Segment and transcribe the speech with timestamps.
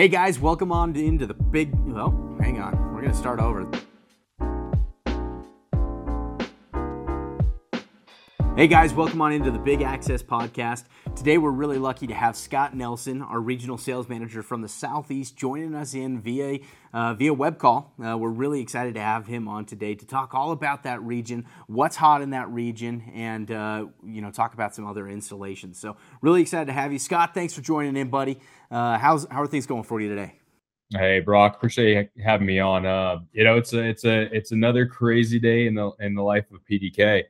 [0.00, 1.74] Hey guys, welcome on into the big.
[1.86, 2.94] Well, hang on.
[2.94, 3.70] We're going to start over.
[8.60, 10.84] Hey guys, welcome on into the Big Access Podcast.
[11.16, 15.34] Today we're really lucky to have Scott Nelson, our regional sales manager from the Southeast,
[15.34, 16.58] joining us in via
[16.92, 17.94] uh, via web call.
[17.98, 21.46] Uh, we're really excited to have him on today to talk all about that region,
[21.68, 25.80] what's hot in that region, and uh, you know talk about some other installations.
[25.80, 27.32] So really excited to have you, Scott.
[27.32, 28.40] Thanks for joining in, buddy.
[28.70, 30.34] Uh, how's how are things going for you today?
[30.90, 32.84] Hey Brock, appreciate you having me on.
[32.84, 36.22] Uh, you know, it's a it's a it's another crazy day in the in the
[36.22, 37.24] life of PDK.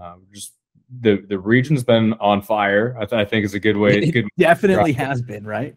[0.00, 0.52] Uh, just
[1.00, 2.96] the the region's been on fire.
[2.98, 3.98] I, th- I think is a good way.
[4.02, 5.74] It good definitely has been, right?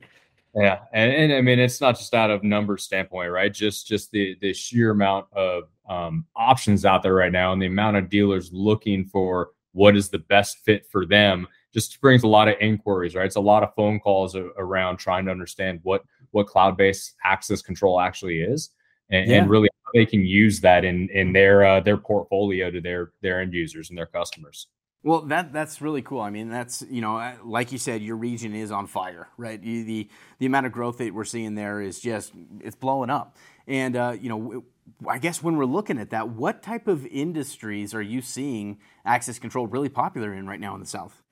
[0.56, 3.54] Yeah, and, and I mean it's not just out of number standpoint, right?
[3.54, 7.68] Just just the the sheer amount of um, options out there right now, and the
[7.68, 12.28] amount of dealers looking for what is the best fit for them, just brings a
[12.28, 13.26] lot of inquiries, right?
[13.26, 17.62] It's a lot of phone calls around trying to understand what what cloud based access
[17.62, 18.72] control actually is,
[19.10, 19.38] and, yeah.
[19.38, 23.12] and, really how they can use that in in their uh, their portfolio to their
[23.22, 24.68] their end users and their customers.
[25.04, 26.22] Well, that that's really cool.
[26.22, 29.62] I mean, that's you know, like you said, your region is on fire, right?
[29.62, 33.36] You, the the amount of growth that we're seeing there is just it's blowing up.
[33.68, 34.64] And uh, you know,
[35.08, 39.40] I guess when we're looking at that, what type of industries are you seeing access
[39.40, 41.24] control really popular in right now in the South?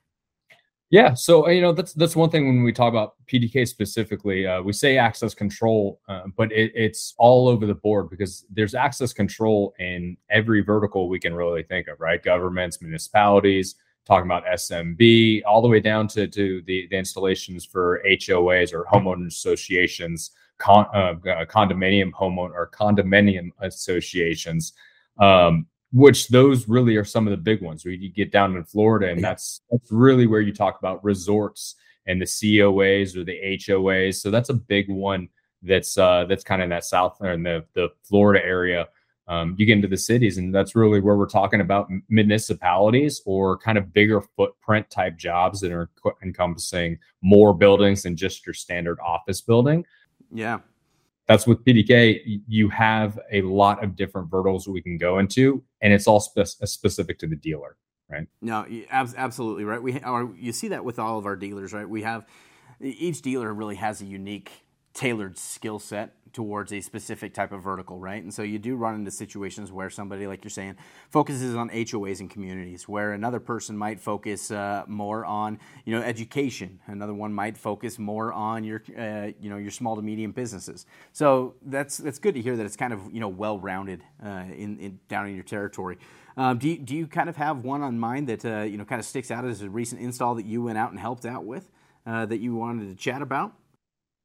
[0.90, 4.44] Yeah, so uh, you know that's that's one thing when we talk about PDK specifically.
[4.44, 8.74] Uh, we say access control, uh, but it, it's all over the board because there's
[8.74, 12.20] access control in every vertical we can really think of, right?
[12.20, 18.02] Governments, municipalities, talking about SMB, all the way down to to the, the installations for
[18.04, 24.72] HOAs or homeowners associations, con, uh, uh condominium homeowner or condominium associations.
[25.20, 28.64] Um, which those really are some of the big ones where you get down in
[28.64, 33.58] Florida, and that's that's really where you talk about resorts and the COAs or the
[33.58, 34.16] HOAs.
[34.16, 35.28] So that's a big one
[35.62, 38.88] that's uh, that's kind of in that south or in the the Florida area.
[39.26, 43.56] Um, you get into the cities, and that's really where we're talking about municipalities or
[43.58, 45.88] kind of bigger footprint type jobs that are
[46.22, 49.84] encompassing more buildings than just your standard office building.
[50.32, 50.58] Yeah
[51.30, 55.92] that's with PDK, you have a lot of different verticals we can go into, and
[55.92, 57.76] it's all spe- uh, specific to the dealer,
[58.10, 58.26] right?
[58.42, 59.80] No, absolutely right.
[59.80, 61.88] We or you see that with all of our dealers, right?
[61.88, 62.26] We have
[62.80, 64.50] each dealer really has a unique,
[64.92, 68.22] tailored skill set towards a specific type of vertical, right?
[68.22, 70.76] And so you do run into situations where somebody, like you're saying,
[71.08, 76.02] focuses on HOAs and communities, where another person might focus uh, more on, you know,
[76.02, 76.80] education.
[76.86, 80.86] Another one might focus more on your, uh, you know, your small to medium businesses.
[81.12, 84.44] So that's that's good to hear that it's kind of you know well rounded uh,
[84.52, 85.98] in, in, down in your territory.
[86.36, 88.84] Um, do you, do you kind of have one on mind that uh, you know
[88.84, 91.44] kind of sticks out as a recent install that you went out and helped out
[91.44, 91.70] with
[92.06, 93.54] uh, that you wanted to chat about?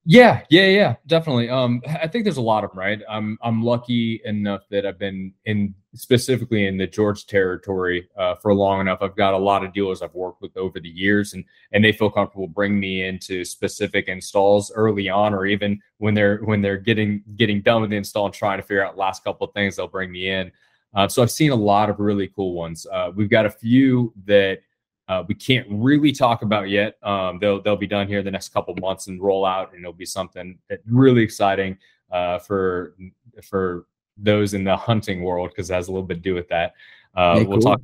[0.08, 1.50] Yeah, yeah, yeah, definitely.
[1.50, 3.02] Um, I think there's a lot of them, right?
[3.10, 8.54] I'm I'm lucky enough that I've been in specifically in the Georgia territory uh, for
[8.54, 9.00] long enough.
[9.02, 11.92] I've got a lot of dealers I've worked with over the years, and and they
[11.92, 16.78] feel comfortable bringing me into specific installs early on, or even when they're when they're
[16.78, 19.76] getting getting done with the install and trying to figure out last couple of things,
[19.76, 20.52] they'll bring me in.
[20.94, 22.86] Uh, so I've seen a lot of really cool ones.
[22.92, 24.60] Uh, we've got a few that
[25.08, 26.98] uh, we can't really talk about yet.
[27.04, 29.94] Um, they'll they'll be done here the next couple months and roll out, and it'll
[29.94, 31.78] be something that really exciting
[32.12, 32.96] uh, for
[33.44, 33.86] for
[34.18, 36.74] those in the hunting world because it has a little bit to do with that.
[37.16, 37.62] Uh, we'll cool.
[37.62, 37.82] talk.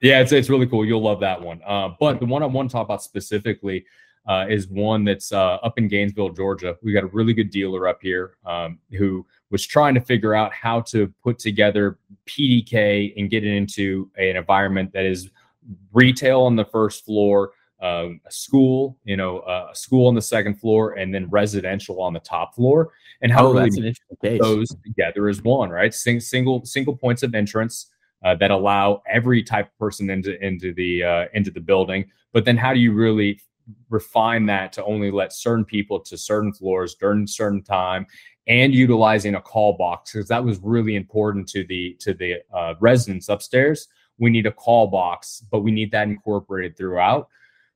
[0.00, 0.84] Yeah, it's it's really cool.
[0.84, 1.60] You'll love that one.
[1.64, 3.84] Uh, but the one I want to talk about specifically
[4.26, 6.76] uh, is one that's uh, up in Gainesville, Georgia.
[6.82, 10.52] We got a really good dealer up here um, who was trying to figure out
[10.52, 15.30] how to put together PDK and get it into an environment that is
[15.92, 17.52] retail on the first floor,
[17.82, 22.00] uh, a school, you know, uh, a school on the second floor, and then residential
[22.00, 22.92] on the top floor,
[23.22, 23.94] and how oh, really
[24.38, 25.94] those together as one, right?
[25.94, 27.90] Sing, single single points of entrance
[28.24, 32.04] uh, that allow every type of person into into the uh, into the building.
[32.32, 33.40] But then, how do you really
[33.90, 38.06] refine that to only let certain people to certain floors during certain time?
[38.46, 42.74] and utilizing a call box because that was really important to the to the uh,
[42.80, 43.88] residents upstairs
[44.18, 47.28] we need a call box, but we need that incorporated throughout.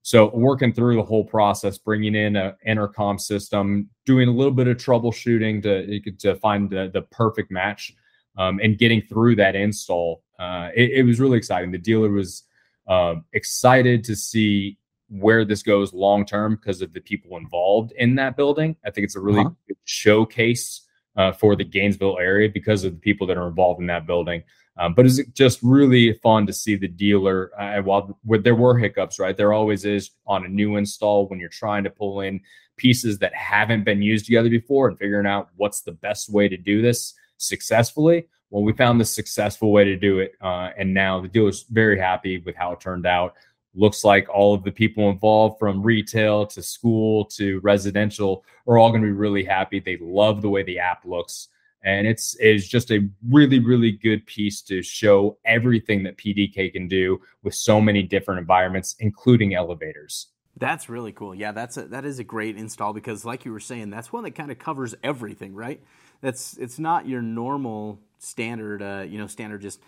[0.03, 4.69] So working through the whole process, bringing in an intercom system, doing a little bit
[4.69, 7.93] of troubleshooting to to find the, the perfect match,
[8.39, 10.23] um, and getting through that install.
[10.39, 11.73] Uh, it, it, was really exciting.
[11.73, 12.45] The dealer was
[12.87, 14.79] uh, excited to see
[15.11, 18.77] where this goes long term because of the people involved in that building.
[18.87, 19.51] I think it's a really uh-huh.
[19.67, 20.83] good showcase
[21.17, 24.43] uh, for the Gainesville area because of the people that are involved in that building.
[24.79, 27.51] Um, but it's just really fun to see the dealer.
[27.61, 29.37] Uh, while there were hiccups, right?
[29.37, 32.41] There always is on a new install when you're trying to pull in
[32.77, 36.57] pieces that haven't been used together before and figuring out what's the best way to
[36.57, 38.29] do this successfully.
[38.51, 41.99] Well, we found the successful way to do it, uh, and now the dealer's very
[41.99, 43.35] happy with how it turned out.
[43.75, 48.91] Looks like all of the people involved, from retail to school to residential, are all
[48.91, 49.81] going to be really happy.
[49.81, 51.49] They love the way the app looks
[51.85, 56.89] and it's is just a really really good piece to show everything that PDK can
[56.89, 60.29] do with so many different environments, including elevators.
[60.57, 61.35] That's really cool.
[61.35, 64.25] Yeah, that's a, that is a great install because, like you were saying, that's one
[64.25, 65.81] that kind of covers everything, right?
[66.21, 69.81] That's it's not your normal standard, uh, you know, standard just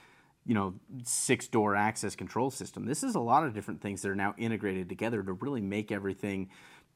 [0.46, 2.86] you know six door access control system.
[2.86, 5.90] This is a lot of different things that are now integrated together to really make
[5.90, 6.48] everything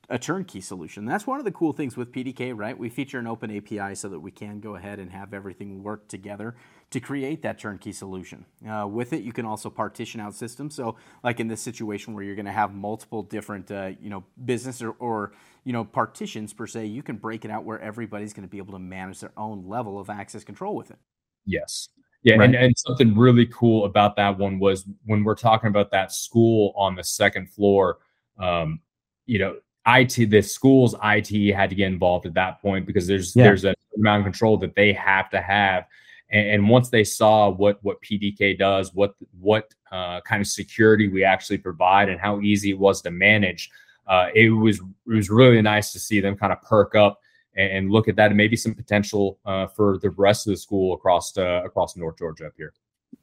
[0.08, 1.04] a turnkey solution.
[1.04, 2.76] That's one of the cool things with PDK, right?
[2.76, 6.08] We feature an open API so that we can go ahead and have everything work
[6.08, 6.54] together
[6.90, 8.44] to create that turnkey solution.
[8.68, 10.74] Uh, with it, you can also partition out systems.
[10.74, 14.24] So, like in this situation where you're going to have multiple different, uh, you know,
[14.44, 15.32] business or, or,
[15.64, 18.58] you know, partitions per se, you can break it out where everybody's going to be
[18.58, 20.98] able to manage their own level of access control with it.
[21.46, 21.88] Yes.
[22.22, 22.46] Yeah, right.
[22.46, 26.72] and, and something really cool about that one was when we're talking about that school
[26.74, 27.98] on the second floor,
[28.38, 28.80] um,
[29.26, 33.36] you know, IT, the school's IT had to get involved at that point because there's
[33.36, 33.44] yeah.
[33.44, 35.86] there's a amount of control that they have to have.
[36.31, 41.08] And, and, once they saw what what PDK does, what what uh, kind of security
[41.08, 43.70] we actually provide, and how easy it was to manage,
[44.06, 47.20] uh, it was it was really nice to see them kind of perk up
[47.56, 50.56] and, and look at that, and maybe some potential uh, for the rest of the
[50.56, 52.72] school across uh, across North Georgia up here.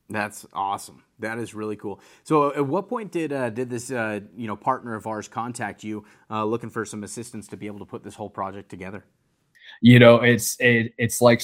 [0.09, 1.03] That's awesome.
[1.21, 2.01] That is really cool.
[2.23, 5.83] So, at what point did uh, did this uh, you know partner of ours contact
[5.83, 9.05] you, uh, looking for some assistance to be able to put this whole project together?
[9.81, 11.41] You know, it's it, it's like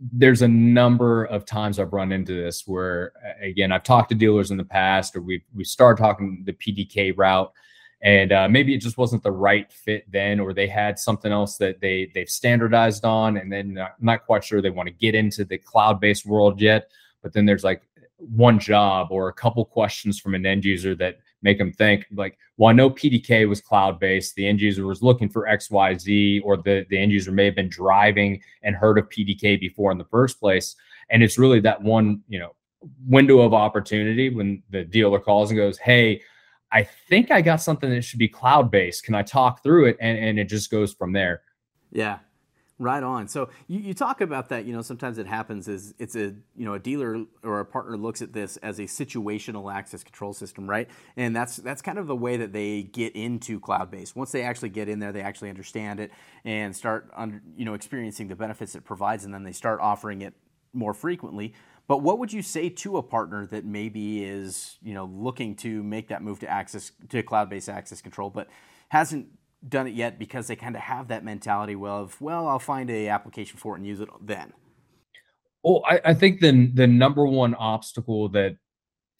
[0.00, 4.50] there's a number of times I've run into this where, again, I've talked to dealers
[4.50, 7.52] in the past, or we we started talking the PDK route,
[8.00, 11.56] and uh, maybe it just wasn't the right fit then, or they had something else
[11.58, 15.14] that they they've standardized on, and then I'm not quite sure they want to get
[15.14, 16.90] into the cloud based world yet.
[17.22, 17.82] But then there's like
[18.18, 22.36] one job or a couple questions from an end user that make them think like,
[22.56, 24.34] well, I know PDK was cloud based.
[24.34, 27.68] The end user was looking for XYZ, or the, the end user may have been
[27.68, 30.74] driving and heard of PDK before in the first place.
[31.10, 32.54] And it's really that one, you know,
[33.06, 36.20] window of opportunity when the dealer calls and goes, Hey,
[36.70, 39.04] I think I got something that should be cloud based.
[39.04, 39.96] Can I talk through it?
[40.00, 41.42] And, and it just goes from there.
[41.92, 42.18] Yeah.
[42.80, 43.26] Right on.
[43.26, 44.64] So you, you talk about that.
[44.64, 47.96] You know, sometimes it happens is it's a you know a dealer or a partner
[47.96, 50.88] looks at this as a situational access control system, right?
[51.16, 54.14] And that's that's kind of the way that they get into cloud based.
[54.14, 56.12] Once they actually get in there, they actually understand it
[56.44, 60.22] and start under, you know experiencing the benefits it provides, and then they start offering
[60.22, 60.34] it
[60.72, 61.54] more frequently.
[61.88, 65.82] But what would you say to a partner that maybe is you know looking to
[65.82, 68.46] make that move to access to cloud based access control, but
[68.90, 69.26] hasn't
[69.66, 73.08] done it yet because they kind of have that mentality of well i'll find a
[73.08, 74.52] application for it and use it then.
[75.64, 78.56] Well I, I, think the the number one obstacle that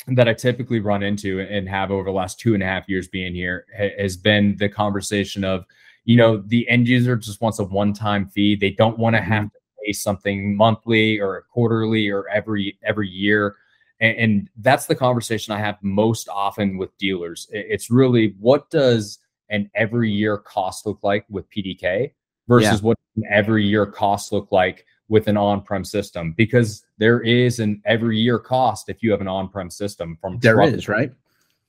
[0.06, 3.08] that i typically run into and have over the last two and a half years
[3.08, 5.67] being here has been the conversation of
[6.08, 8.56] you know the end user just wants a one-time fee.
[8.56, 9.31] They don't want to mm-hmm.
[9.31, 13.56] have to pay something monthly or quarterly or every every year.
[14.00, 17.46] And, and that's the conversation i have most often with dealers.
[17.52, 19.19] It's really what does
[19.50, 22.12] an every year cost look like with PDK
[22.47, 22.87] versus yeah.
[22.87, 27.81] what an every year cost look like with an on-prem system because there is an
[27.87, 31.12] every year cost if you have an on-prem system from there is right?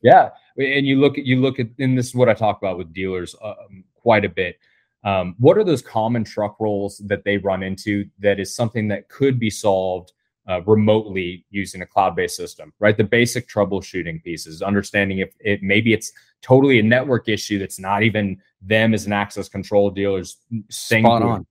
[0.01, 2.77] Yeah and you look at you look at and this is what i talk about
[2.77, 4.57] with dealers um, quite a bit.
[5.03, 9.07] Um, what are those common truck rolls that they run into that is something that
[9.07, 10.11] could be solved
[10.49, 12.97] uh, remotely using a cloud-based system, right?
[12.97, 18.01] The basic troubleshooting pieces, understanding if it maybe it's totally a network issue that's not
[18.01, 20.37] even them as an access control dealers
[20.69, 21.47] saying Spot on.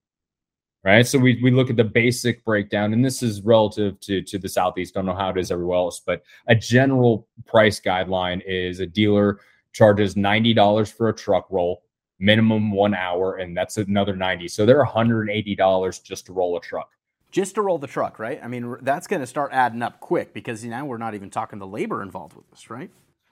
[0.85, 1.07] Right.
[1.07, 4.49] So we, we look at the basic breakdown, and this is relative to, to the
[4.49, 4.95] Southeast.
[4.95, 9.40] Don't know how it is everywhere else, but a general price guideline is a dealer
[9.73, 11.83] charges $90 for a truck roll,
[12.19, 14.49] minimum one hour, and that's another 90.
[14.49, 16.90] So they're $180 just to roll a truck
[17.30, 18.40] just to roll the truck, right?
[18.42, 21.58] I mean, that's going to start adding up quick because now we're not even talking
[21.58, 22.90] the labor involved with this, right?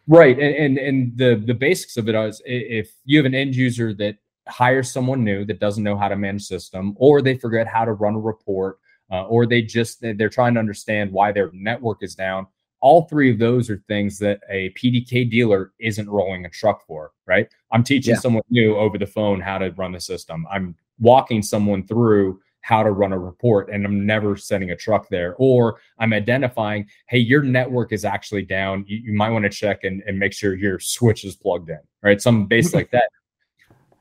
[0.08, 3.56] Right, and and, and the the basics of it is if you have an end
[3.56, 4.16] user that
[4.48, 7.92] hires someone new that doesn't know how to manage system, or they forget how to
[7.92, 8.78] run a report,
[9.10, 12.46] uh, or they just they're trying to understand why their network is down.
[12.80, 17.10] All three of those are things that a PDK dealer isn't rolling a truck for,
[17.26, 17.48] right?
[17.72, 18.20] I'm teaching yeah.
[18.20, 20.46] someone new over the phone how to run the system.
[20.48, 25.08] I'm walking someone through how to run a report and I'm never sending a truck
[25.08, 25.36] there.
[25.38, 28.84] Or I'm identifying, hey, your network is actually down.
[28.88, 31.78] You, you might want to check and, and make sure your switch is plugged in,
[32.02, 32.20] right?
[32.20, 33.08] Some base like that.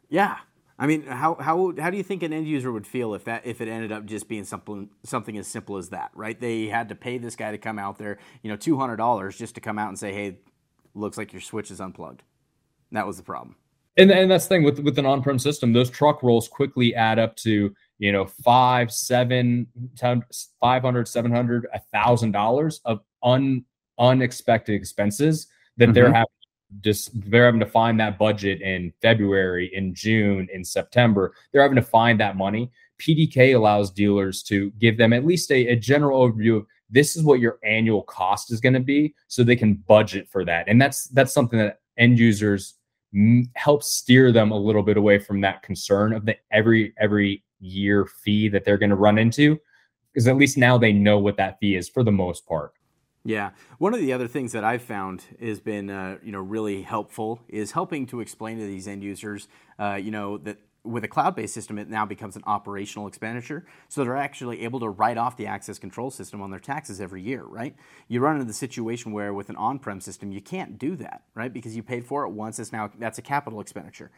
[0.10, 0.38] Yeah.
[0.80, 3.46] I mean, how, how, how do you think an end user would feel if that
[3.46, 6.38] if it ended up just being something something as simple as that, right?
[6.38, 9.38] They had to pay this guy to come out there, you know, two hundred dollars
[9.38, 10.40] just to come out and say, "Hey,
[10.96, 12.24] looks like your switch is unplugged."
[12.92, 13.56] That was the problem.
[13.98, 17.20] And, and that's the thing with with an on-prem system, those truck rolls quickly add
[17.20, 20.24] up to you know five, seven, ten,
[20.60, 23.64] five hundred, seven hundred, a thousand dollars of un
[23.98, 25.48] unexpected expenses
[25.78, 25.94] that mm-hmm.
[25.94, 26.28] they're having
[26.82, 31.34] just they're having to find that budget in February, in June, in September.
[31.52, 32.72] They're having to find that money.
[33.00, 37.24] PDK allows dealers to give them at least a, a general overview of this is
[37.24, 40.68] what your annual cost is going to be, so they can budget for that.
[40.68, 42.75] And that's that's something that end users
[43.14, 47.44] m- help steer them a little bit away from that concern of the every every
[47.60, 49.60] year fee that they're going to run into,
[50.14, 52.74] because at least now they know what that fee is for the most part.
[53.28, 56.84] Yeah, one of the other things that I've found has been, uh, you know, really
[56.84, 59.48] helpful is helping to explain to these end users,
[59.80, 63.66] uh, you know, that with a cloud-based system, it now becomes an operational expenditure.
[63.88, 67.24] So they're actually able to write off the access control system on their taxes every
[67.24, 67.76] year, right?
[68.08, 71.52] You run into the situation where with an on-prem system, you can't do that, right?
[71.52, 72.60] Because you paid for it once.
[72.60, 74.12] It's now that's a capital expenditure.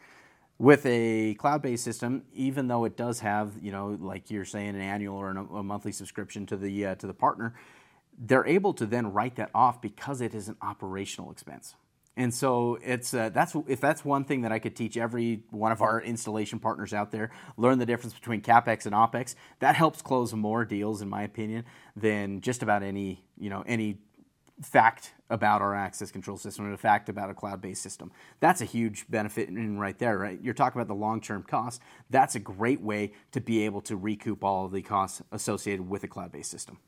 [0.58, 4.80] With a cloud-based system, even though it does have, you know, like you're saying, an
[4.80, 7.54] annual or a monthly subscription to the uh, to the partner,
[8.18, 11.76] they're able to then write that off because it is an operational expense.
[12.18, 15.70] And so it's uh, that's if that's one thing that I could teach every one
[15.70, 19.36] of our installation partners out there, learn the difference between capex and opex.
[19.60, 23.98] That helps close more deals, in my opinion, than just about any you know any
[24.62, 28.10] fact about our access control system and a fact about a cloud-based system.
[28.40, 30.38] That's a huge benefit in right there, right?
[30.40, 31.80] You're talking about the long-term costs.
[32.10, 36.04] That's a great way to be able to recoup all of the costs associated with
[36.04, 36.78] a cloud-based system.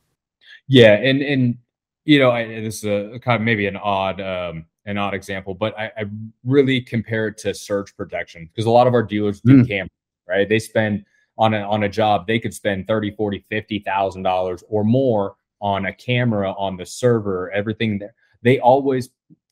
[0.67, 1.57] Yeah, and and
[2.03, 5.53] you know, I, this is a kind of maybe an odd um, an odd example,
[5.53, 6.05] but I, I
[6.43, 9.67] really compare it to surge protection because a lot of our dealers do mm.
[9.67, 9.91] camp,
[10.27, 10.49] right?
[10.49, 11.05] They spend
[11.37, 15.85] on a on a job, they could spend 30, 40, 50,000 dollars or more on
[15.85, 18.13] a camera, on the server, everything there.
[18.41, 19.09] They always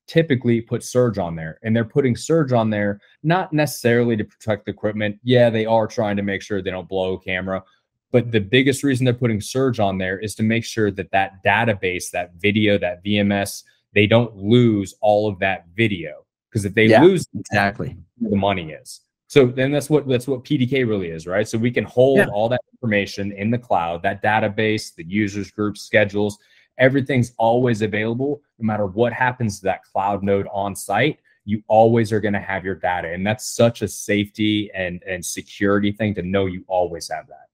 [0.08, 4.66] typically put surge on there and they're putting surge on there not necessarily to protect
[4.66, 5.20] the equipment.
[5.24, 7.64] Yeah they are trying to make sure they don't blow a camera
[8.12, 11.44] but the biggest reason they're putting surge on there is to make sure that that
[11.46, 13.64] database that video that vms
[13.94, 17.96] they don't lose all of that video because if they yeah, lose exactly.
[18.20, 21.48] the money is so then that's what that's what pdk really is right?
[21.48, 22.28] So we can hold yeah.
[22.34, 26.40] all that information in the cloud that database the users groups schedules
[26.80, 28.42] everything's always available.
[28.58, 32.40] No matter what happens to that cloud node on site you always are going to
[32.40, 33.12] have your data.
[33.12, 37.48] And that's such a safety and and security thing to know you always have that.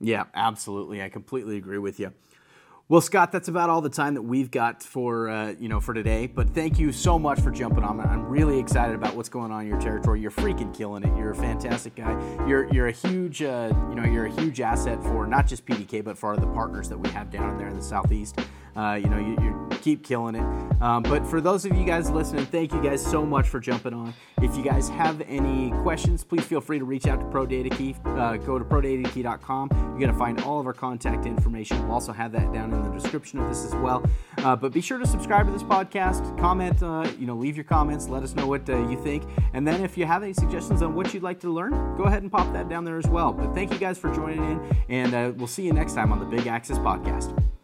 [0.00, 1.02] Yeah absolutely.
[1.02, 2.12] I completely agree with you
[2.88, 5.92] well, Scott, that's about all the time that we've got for uh, you know for
[5.92, 6.28] today.
[6.28, 7.98] But thank you so much for jumping on.
[7.98, 10.20] I'm really excited about what's going on in your territory.
[10.20, 11.16] You're freaking killing it.
[11.16, 12.12] You're a fantastic guy.
[12.46, 16.04] You're you're a huge uh, you know you're a huge asset for not just PDK
[16.04, 18.38] but for the partners that we have down there in the southeast.
[18.76, 20.82] Uh, you know, you, you, keep killing it.
[20.82, 23.94] Um, but for those of you guys listening, thank you guys so much for jumping
[23.94, 24.12] on.
[24.42, 28.04] If you guys have any questions, please feel free to reach out to Pro ProDataKey.
[28.18, 29.68] Uh, go to ProDataKey.com.
[29.72, 31.80] You're going to find all of our contact information.
[31.84, 34.04] We'll also have that down in the description of this as well.
[34.38, 37.64] Uh, but be sure to subscribe to this podcast, comment, uh, you know, leave your
[37.64, 39.22] comments, let us know what uh, you think.
[39.54, 42.22] And then if you have any suggestions on what you'd like to learn, go ahead
[42.22, 43.32] and pop that down there as well.
[43.32, 46.18] But thank you guys for joining in, and uh, we'll see you next time on
[46.18, 47.55] the Big Access Podcast.